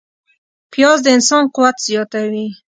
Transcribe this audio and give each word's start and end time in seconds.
پیاز 0.71 0.99
د 1.03 1.07
انسان 1.15 1.43
قوت 1.55 1.77
زیاتوي 1.87 2.47